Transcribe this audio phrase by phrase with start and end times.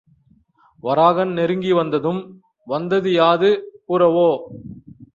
[0.83, 2.21] வராகன் நெருங்கி வந்ததும்,
[2.67, 3.51] வந்தது யாது
[3.87, 4.29] கூறவோ?